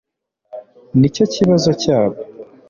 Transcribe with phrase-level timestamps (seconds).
[0.97, 2.17] nicyo kibazo cyabo